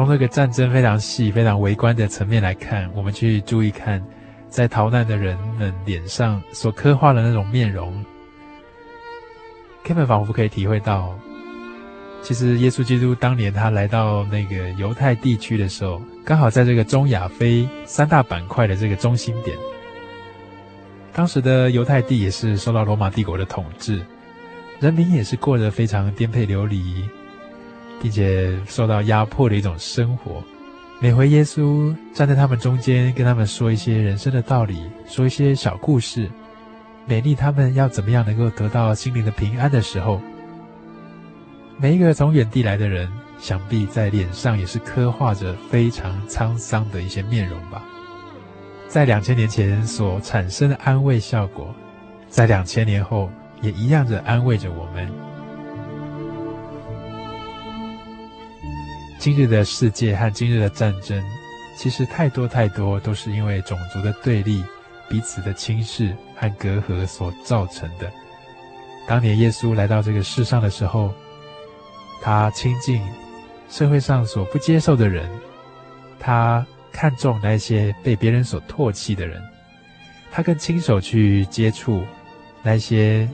[0.01, 4.01] 从那个战争非常细、非常微观的层面来看，我们去注意看，
[4.49, 8.03] 在逃难的人们脸上所刻画的那种面容，
[9.83, 11.13] 根本仿佛可以体会到，
[12.23, 19.55] 其实耶稣基督当年他来到那个犹太地区的时候，刚好在这个中亚非三大板块的这个中心点。
[21.13, 24.03] 当时的犹太地也是受到罗马帝国的统治，
[24.79, 27.07] 人民也是过得非常颠沛流离。
[28.01, 30.43] 并且受到压迫的一种生活。
[30.99, 36.29] 每回耶稣站在他们中间，跟他们说一些人生的道理，说一些小故事，
[37.07, 40.21] 勉励他们要怎么样能够得到心灵的平安的时候，
[41.77, 47.83] 每一个从远地来的人，想必在脸上也是刻画着非常沧桑的一些面容吧。
[48.87, 51.73] 在两千年前所产生的安慰效果，
[52.27, 53.27] 在两千年后
[53.61, 55.30] 也一样的安慰着我们。
[59.21, 61.23] 今日的世界和今日的战争，
[61.77, 64.63] 其实太多太多都是因为种族的对立、
[65.07, 68.11] 彼此的轻视和隔阂所造成的。
[69.07, 71.13] 当年耶稣来到这个世上的时候，
[72.19, 72.99] 他亲近
[73.69, 75.29] 社会上所不接受的人，
[76.19, 79.39] 他看重那些被别人所唾弃的人，
[80.31, 82.03] 他更亲手去接触
[82.63, 83.29] 那些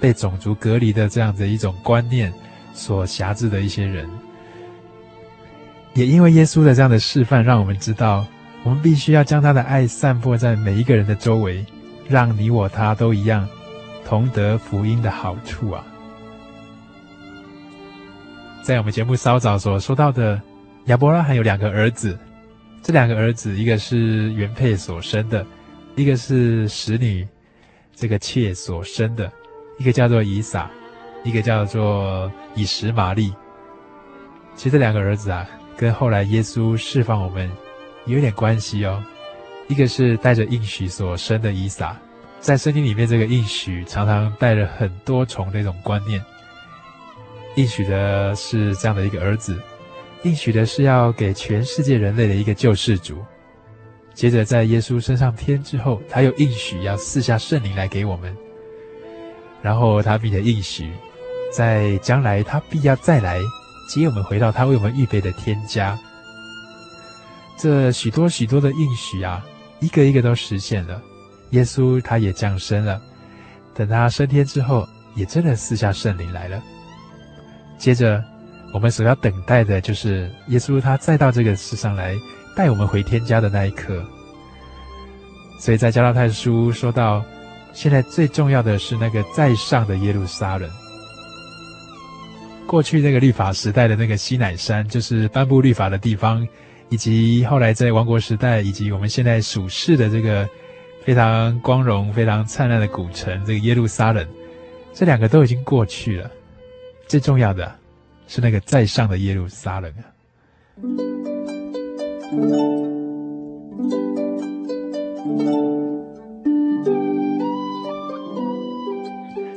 [0.00, 2.32] 被种族隔离的这样的一种观念
[2.74, 4.10] 所辖制的一些人。
[5.94, 8.26] 也因为耶稣的这样的示范，让我们知道，
[8.62, 11.64] 我们必须要将他的爱散播在每一个人的周围，
[12.08, 13.48] 让你我他都一样，
[14.04, 15.84] 同得福音的好处啊。
[18.62, 20.40] 在我们节目稍早所说到的，
[20.84, 22.18] 亚伯拉罕有两个儿子，
[22.82, 25.44] 这两个儿子，一个是原配所生的，
[25.96, 27.26] 一个是使女
[27.96, 29.32] 这个妾所生的，
[29.78, 30.70] 一个叫做以撒，
[31.24, 33.32] 一个叫做以实玛利。
[34.54, 35.48] 其实这两个儿子啊，
[35.78, 37.48] 跟后来耶稣释放我们
[38.04, 39.02] 有点关系哦。
[39.68, 41.96] 一个是带着应许所生的以撒，
[42.40, 46.20] 在圣经里面，这个应许常常带着很多重的一种观念。
[47.54, 49.56] 应许的是这样的一个儿子，
[50.22, 53.24] 应许的是要给全世界人类的一个救世主。
[54.14, 58.36] 接着，在耶稣升上天之后，他又应许要赐下圣灵来给我们。
[59.62, 60.90] 然后他并且应许，
[61.52, 63.38] 在将来他必要再来
[63.88, 65.98] 接我们回到他为我们预备的天家。
[67.56, 69.44] 这许多许多的应许啊，
[69.80, 71.02] 一个一个都实现了。
[71.50, 73.00] 耶稣他也降生了，
[73.74, 74.86] 等他升天之后，
[75.16, 76.62] 也真的赐下圣灵来了。
[77.78, 78.22] 接着，
[78.74, 82.14] 我们所要等待的就是耶稣他再到这个世上来
[82.54, 84.04] 带我们回天家的那一刻。
[85.58, 87.24] 所以在加拉太书说到，
[87.72, 90.70] 现在最重要的是那个在上的耶路撒冷。
[92.68, 96.46] 过去那个律法时代的那个西乃山，就是颁布律法的地方，
[96.90, 100.46] 以及后来在王国时代，以及我们现在属世的这个
[101.02, 104.28] 非常光荣、非常灿烂的古城，这个耶路撒冷，
[104.92, 106.30] 这两个都已经过去了。
[107.06, 107.74] 最重要的
[108.26, 110.04] 是那个在上的耶路撒冷啊！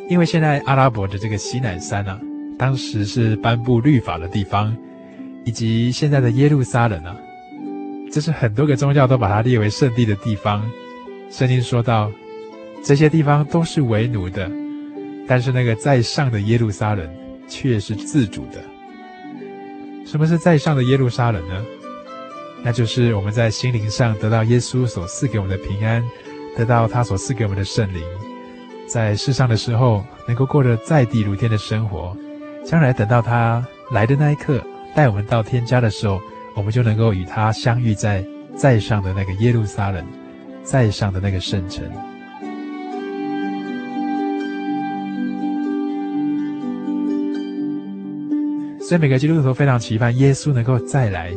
[0.09, 2.17] 因为现在阿拉伯的这个西乃山啊，
[2.61, 4.77] 当时是颁布律法的地方，
[5.43, 7.17] 以及现在的耶路撒冷啊，
[8.11, 10.63] 这是很多个宗教都把它列为圣地的地方。
[11.31, 12.11] 圣经说到，
[12.83, 14.47] 这些地方都是为奴的，
[15.27, 17.09] 但是那个在上的耶路撒冷。
[17.47, 18.63] 却是自主的。
[20.05, 21.65] 什么是在上的耶路撒冷呢？
[22.63, 26.01] 那就是我们在心灵上得到耶稣所赐给我们的平安，
[26.55, 28.01] 得到他所赐给我们的圣灵，
[28.87, 32.15] 在世上的时候能够过着在地如天的生活，
[32.63, 34.61] 将来等到他来的那一刻，
[34.95, 36.19] 带我们到天家的时候，
[36.55, 40.05] 我们就能够与他相遇在在上的那个耶路撒冷，
[40.63, 41.83] 在上的那个圣城。
[48.79, 51.31] 所以每个基督徒都非常期盼耶稣能够再来。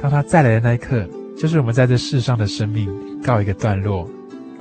[0.00, 2.88] 当他再来的那一刻，就是我们在这世上的生命
[3.22, 4.08] 告一个段落，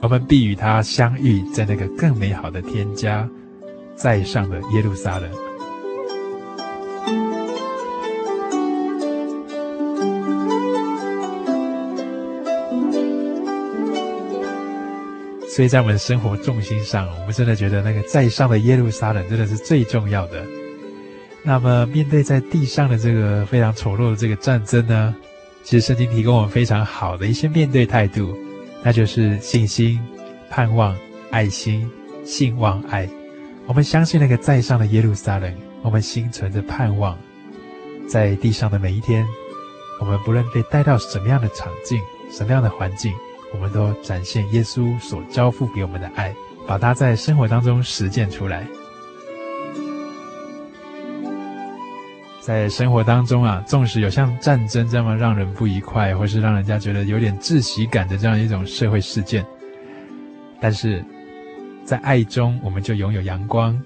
[0.01, 3.29] 我们必与他相遇在那个更美好的天家，
[3.95, 5.46] 在上的耶路撒冷。
[15.57, 20.45] 所以在我们的生活重心上，我们真的觉得那个在上的耶路撒冷真的是最重要的。
[21.41, 25.15] 那么，面对在地上的这个非常丑陋的这个战争呢，
[25.63, 28.37] 其实圣经提供我们非常好的一些面对态度，
[28.83, 29.99] 那就是信心、
[30.47, 30.95] 盼望、
[31.31, 31.89] 爱心、
[32.23, 33.09] 信望爱。
[33.65, 35.51] 我们相信那个在上的耶路撒冷，
[35.81, 37.17] 我们心存着盼望，
[38.07, 39.25] 在地上的每一天，
[40.01, 41.99] 我们不论被带到什么样的场景、
[42.31, 43.11] 什么样的环境，
[43.53, 46.33] 我们都展现耶稣所交付给我们的爱，
[46.67, 48.67] 把它在生活当中实践出来。
[52.41, 59.45] 在生活当中啊，纵使有像战争这么让人不愉快，或是让人家觉得有点窒息感的这样一种社会事件，
[60.61, 61.03] 但是
[61.83, 63.77] 在爱中，我们就拥有阳光。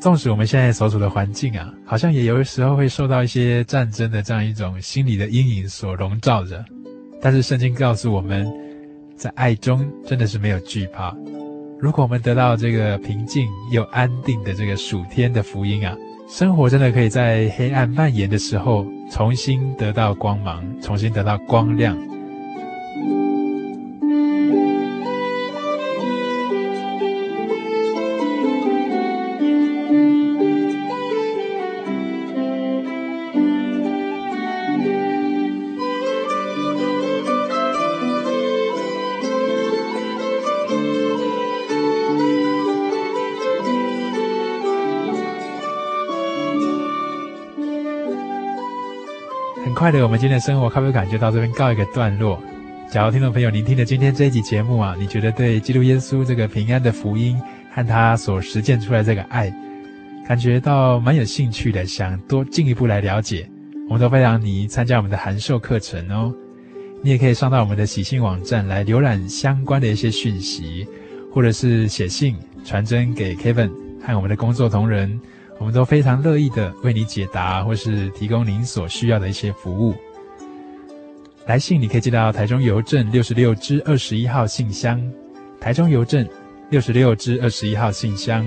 [0.00, 6.64] 纵使我们现在所处的环境啊，好像也有时候会受到一些战争的这样一种心理的阴影所笼罩着，
[7.20, 8.46] 但是圣经告诉我们，
[9.16, 11.16] 在爱中真的是没有惧怕。
[11.78, 15.96] 如果我们得到这个平静又安定的这个暑天的福音啊。
[16.28, 21.96] 生活真的可以在黑暗蔓延的时候，重新得到光芒，重新得到光亮。
[49.78, 52.42] 快的，我们今天的生活咖啡馆就到这边告一个段落。
[52.90, 57.40] 假如听众朋友您听了今天这一集节目啊，你觉得对基督耶稣这个平安的福音
[57.72, 59.54] 和他所实践出来这个爱，
[60.26, 63.48] 感觉到蛮有兴趣的，想多进一步来了解，
[63.88, 66.34] 我们都非常你参加我们的函授课程哦。
[67.00, 70.88] 你也可以上到我们的喜信网站来浏览相关的一些讯息，
[71.32, 73.70] 或者是写信传真给 Kevin
[74.04, 75.20] 和我们的工作同仁，
[75.58, 79.94] 我们都非常乐意的为你解答，或是提供您所需要的一些服务。
[81.46, 85.02] 来信你可以寄到台中邮政六十六支二十一号信箱，
[85.60, 86.26] 台中邮政
[86.70, 88.46] 六十六支二十一号信箱，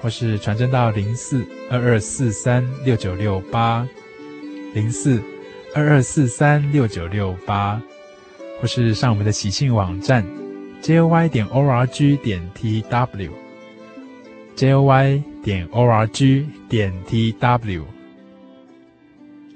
[0.00, 3.86] 或是传真到零四二二四三六九六八
[4.74, 5.22] 零四。
[5.74, 7.78] 二二四三六九六八，
[8.58, 10.24] 或是上我们的喜信网站
[10.80, 13.30] j o y 点 o r g 点 t w
[14.54, 17.84] j o y 点 o r g 点 t w。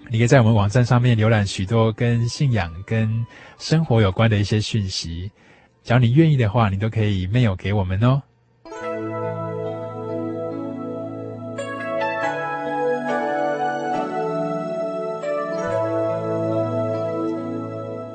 [0.08, 3.26] 你可以在我们网站上面浏览许多跟信仰、跟
[3.58, 5.28] 生活有关的一些讯息。
[5.82, 8.22] 只要你愿意的话，你都可以 mail 给我们哦。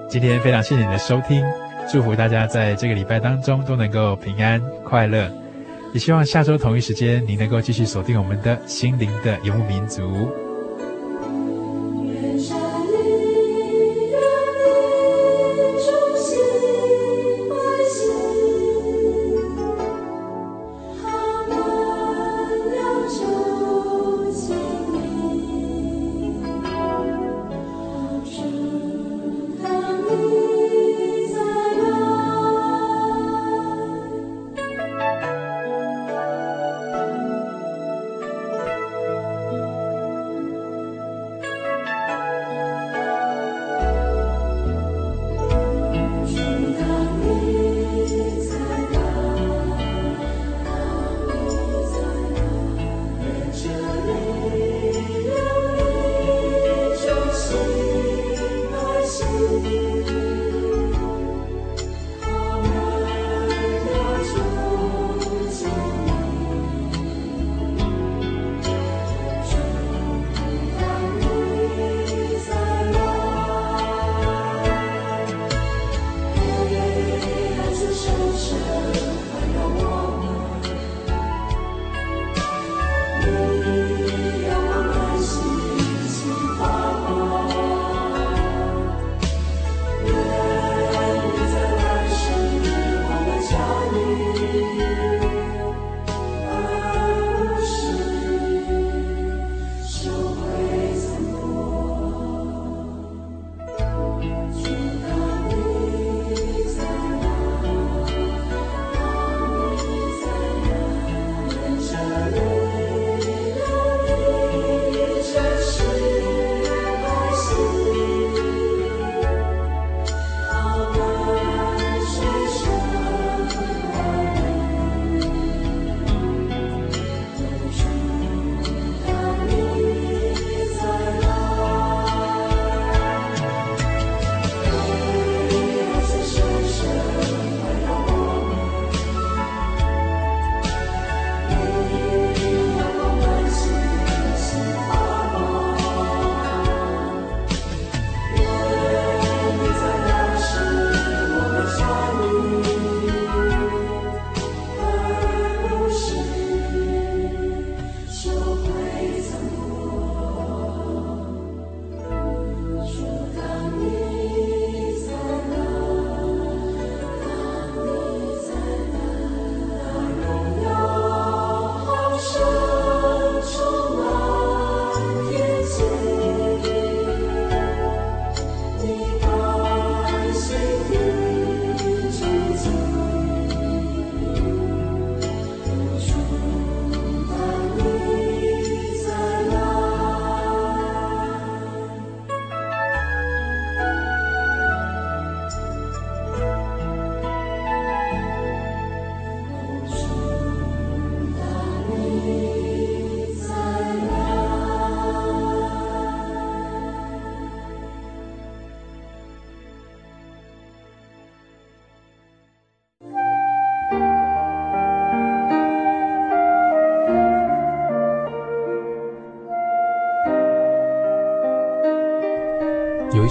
[0.07, 1.43] 今天非常谢谢你的收听，
[1.91, 5.29] 祝福大家在这个礼拜当中都能够平安快乐，
[5.95, 10.44] 也希望下周同一时间您能够继续锁定我们的心灵的游牧民族。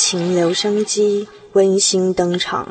[0.00, 2.68] 情留声机温馨登场。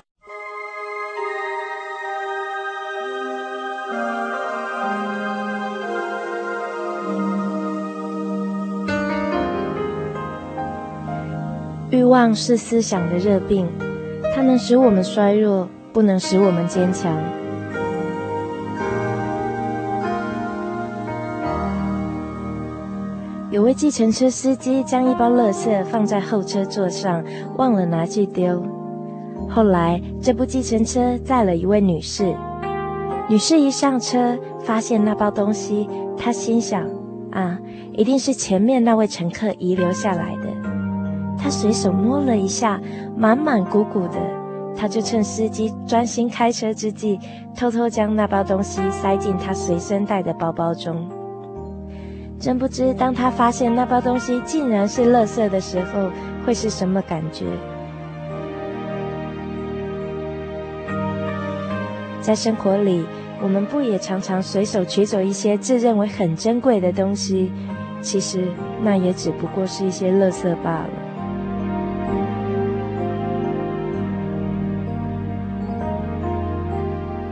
[11.91, 13.69] 欲望是思想的热病，
[14.33, 17.15] 它能使我们衰弱，不能使我们坚强。
[23.59, 27.21] 有位计程车司机将一包垃圾放在后车座上，
[27.57, 28.63] 忘了拿去丢。
[29.49, 32.33] 后来，这部计程车载了一位女士。
[33.27, 36.87] 女士一上车，发现那包东西，她心想：
[37.31, 37.59] 啊，
[37.91, 40.47] 一定是前面那位乘客遗留下来的。
[41.37, 42.79] 她随手摸了一下，
[43.17, 44.21] 满满鼓鼓的。
[44.73, 47.19] 她就趁司机专心开车之际，
[47.57, 51.09] 偷偷将那包东西塞进她随身带的包包中。
[52.39, 56.09] 真不知，当他发现那包东西竟然是垃圾的时候，
[56.45, 57.45] 会是什么感觉？
[62.21, 63.03] 在生活里，
[63.41, 67.51] 我们不也常常随手取走一些自认为很珍贵的东西？
[68.01, 68.47] 其实，
[68.81, 70.89] 那也只不过是一些垃圾罢了。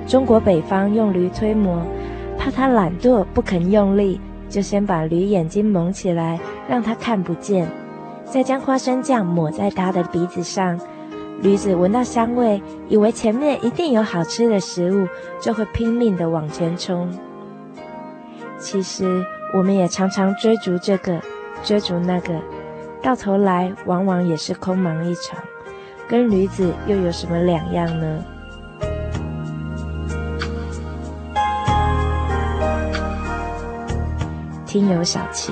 [0.05, 1.81] 中国北方用驴推磨，
[2.37, 4.19] 怕它懒惰不肯用力。
[4.49, 7.67] 就先把驴眼睛蒙起来，让它看不见，
[8.25, 10.79] 再将花生酱抹在它的鼻子上。
[11.41, 15.07] 驴子闻到香味，以为前面一定有好吃的食物，
[15.39, 17.07] 就会拼命地往前冲。
[18.57, 19.23] 其实，
[19.53, 21.21] 我们也常常追逐这个，
[21.63, 22.33] 追逐那个，
[23.03, 25.39] 到头来往往也是空忙一场，
[26.07, 28.25] 跟驴子又有什么两样呢？
[34.77, 35.51] 听友小琪。